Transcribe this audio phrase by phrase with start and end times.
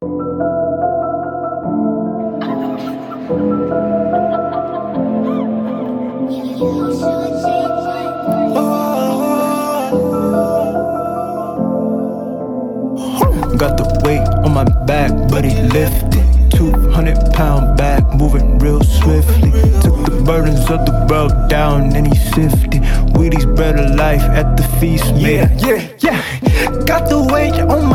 [0.00, 0.08] Got
[13.76, 16.24] the weight on my back, but he lifted.
[16.56, 19.50] 200 pound back, moving real swiftly.
[19.82, 22.80] Took the burdens of the world down and he sifted.
[23.12, 25.04] Wheaties bread of life at the feast.
[25.16, 26.22] Yeah, yeah, yeah.
[26.86, 27.89] Got the weight on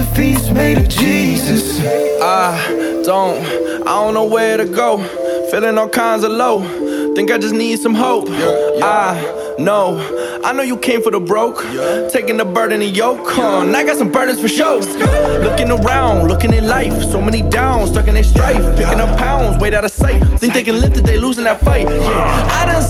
[0.00, 1.78] the feast made of Jesus.
[2.22, 3.44] I don't,
[3.86, 4.98] I don't know where to go.
[5.50, 6.62] Feeling all kinds of low.
[7.14, 8.26] Think I just need some hope.
[8.30, 9.98] I know,
[10.42, 11.60] I know you came for the broke.
[12.10, 13.26] Taking the burden and yoke.
[13.28, 13.60] Huh?
[13.60, 14.80] And I got some burdens for sure.
[14.80, 17.02] Looking around, looking at life.
[17.02, 18.62] So many downs, stuck in their strife.
[18.76, 20.22] Picking up pounds, weight out of sight.
[20.38, 21.86] Think they can lift it, they losing that fight.
[21.86, 22.58] Yeah.
[22.58, 22.82] I done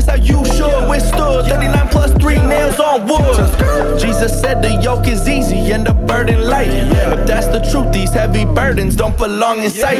[0.00, 0.88] It's how you should.
[0.88, 4.00] Withstood 39 plus 3 nails on wood.
[4.00, 6.70] Jesus said the yoke is easy and the burden light.
[7.10, 9.98] But that's the truth, these heavy burdens don't belong in sight.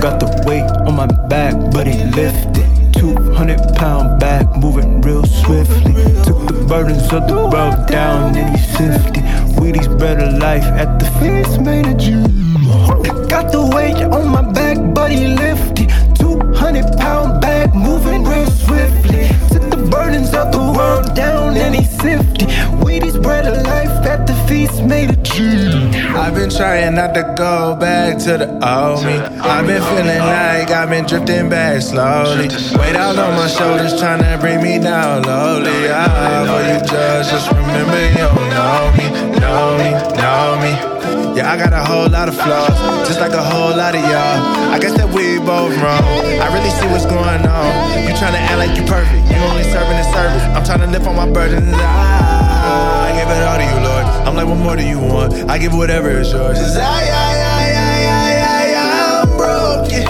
[0.00, 2.68] Got the weight on my back, but he lifted.
[2.94, 5.94] 200 pound back, moving real swiftly.
[6.22, 9.24] Took the burdens of the world down and he sifted.
[9.58, 12.30] Wheaties bread of life at the feast made of Jews.
[13.28, 15.51] Got the weight on my back, but he lifted.
[24.84, 29.14] I've been trying not to go back to the old me.
[29.14, 32.48] I've been feeling like I've been drifting back slowly.
[32.78, 35.86] Weight out on my shoulders, trying to bring me down lowly.
[35.88, 39.06] Ah, for you judge, just remember you don't know me,
[39.38, 40.72] know me, know me.
[41.36, 42.76] Yeah, I got a whole lot of flaws,
[43.08, 44.38] just like a whole lot of y'all.
[44.74, 46.04] I guess that we both wrong.
[46.42, 47.70] I really see what's going on.
[48.02, 50.42] You trying to act like you perfect, you only serving the service.
[50.52, 51.70] I'm trying to lift on my burdens.
[51.72, 52.01] Ah,
[55.62, 56.58] give whatever is yours.
[56.58, 58.84] Cause I, I, I, I, I, I,
[59.22, 60.04] I'm broken.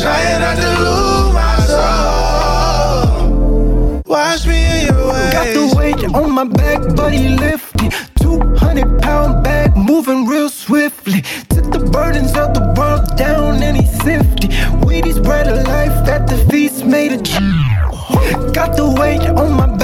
[0.00, 1.54] Trying not to lose my
[3.20, 3.36] soul.
[4.06, 5.32] Watch me in your ways.
[5.32, 7.94] Got the weight on my back, buddy, lift it.
[8.20, 11.22] 200 pound bag, moving real swiftly.
[11.48, 14.52] Took the burdens of the world down and he sifted.
[14.84, 17.18] We these bread of life that the feast made a
[18.52, 19.75] Got the weight on my